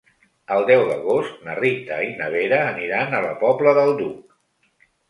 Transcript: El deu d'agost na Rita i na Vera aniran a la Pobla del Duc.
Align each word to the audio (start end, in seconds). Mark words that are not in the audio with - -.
El 0.55 0.63
deu 0.69 0.85
d'agost 0.91 1.45
na 1.49 1.57
Rita 1.61 2.01
i 2.09 2.09
na 2.23 2.33
Vera 2.39 2.63
aniran 2.73 3.15
a 3.21 3.25
la 3.29 3.39
Pobla 3.47 3.79
del 3.81 3.97
Duc. 4.03 4.39